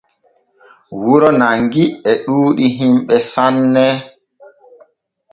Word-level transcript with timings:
Wuro 1.01 1.27
Nangi 1.39 1.83
e 2.09 2.13
ɗuuɗi 2.23 2.65
himɓe 2.77 3.15
sanne. 3.31 3.85